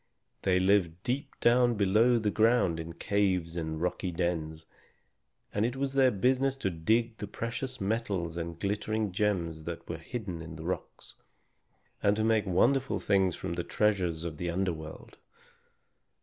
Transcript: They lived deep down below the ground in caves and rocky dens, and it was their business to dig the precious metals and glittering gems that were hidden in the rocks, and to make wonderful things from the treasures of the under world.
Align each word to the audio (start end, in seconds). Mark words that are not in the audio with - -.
They 0.41 0.59
lived 0.59 1.03
deep 1.03 1.39
down 1.39 1.75
below 1.75 2.17
the 2.17 2.31
ground 2.31 2.79
in 2.79 2.93
caves 2.93 3.55
and 3.55 3.79
rocky 3.79 4.09
dens, 4.11 4.65
and 5.53 5.63
it 5.63 5.75
was 5.75 5.93
their 5.93 6.09
business 6.09 6.57
to 6.57 6.71
dig 6.71 7.17
the 7.17 7.27
precious 7.27 7.79
metals 7.79 8.35
and 8.35 8.59
glittering 8.59 9.11
gems 9.11 9.61
that 9.65 9.87
were 9.87 9.99
hidden 9.99 10.41
in 10.41 10.55
the 10.55 10.63
rocks, 10.65 11.13
and 12.01 12.15
to 12.15 12.23
make 12.23 12.47
wonderful 12.47 12.99
things 12.99 13.35
from 13.35 13.53
the 13.53 13.63
treasures 13.63 14.23
of 14.23 14.37
the 14.37 14.49
under 14.49 14.73
world. 14.73 15.17